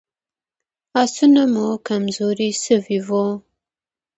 [1.01, 3.25] آسونه مو کمزوري شوي وو.